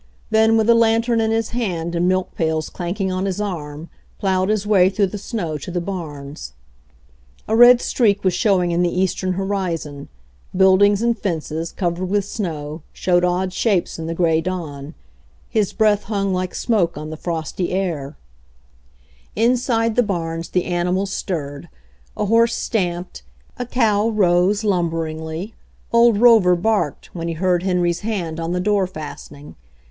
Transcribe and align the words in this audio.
Then, 0.31 0.57
with 0.57 0.67
a 0.67 0.73
lantern 0.73 1.21
in 1.21 1.29
his 1.29 1.49
hand 1.49 1.93
and 1.93 2.07
milk 2.07 2.33
pails 2.33 2.71
clanking 2.71 3.11
on 3.11 3.25
his 3.25 3.39
arm, 3.39 3.87
plowed 4.17 4.49
his 4.49 4.65
way 4.65 4.89
through 4.89 5.05
the 5.05 5.19
snow 5.19 5.59
to 5.59 5.69
the 5.69 5.79
barns. 5.79 6.53
A 7.47 7.55
red 7.55 7.79
streak 7.81 8.23
was 8.23 8.33
showing 8.33 8.71
in 8.71 8.81
the 8.81 8.89
eastern 8.99 9.33
hori 9.33 9.75
zon; 9.77 10.07
buildings 10.57 11.03
and 11.03 11.15
fences, 11.19 11.71
covered 11.71 12.05
with 12.05 12.25
snow, 12.25 12.81
showed 12.91 13.23
odd 13.23 13.53
shapes 13.53 13.99
in 13.99 14.07
the 14.07 14.15
gray 14.15 14.41
dawn; 14.41 14.95
his 15.49 15.71
breath 15.71 16.05
hung 16.05 16.33
like 16.33 16.55
smoke 16.55 16.97
on 16.97 17.11
the 17.11 17.15
frosty 17.15 17.69
air. 17.69 18.17
42 19.35 19.35
HENRY 19.35 19.35
FORD'S 19.35 19.35
OWN 19.37 19.43
STORY 19.75 19.83
Inside 19.83 19.95
the 19.97 20.01
barns 20.01 20.49
the 20.49 20.65
animals 20.65 21.13
stirred; 21.13 21.69
a 22.17 22.25
horse 22.25 22.55
stamped; 22.55 23.21
a 23.59 23.67
cow 23.67 24.07
rose 24.09 24.63
lumberingly; 24.63 25.53
old 25.93 26.17
Rover 26.19 26.55
barked 26.55 27.13
when 27.13 27.27
he 27.27 27.35
heard 27.35 27.61
Henry's 27.61 27.99
hand 27.99 28.39
on 28.39 28.51
the 28.51 28.59
door 28.59 28.87
fastening. 28.87 29.53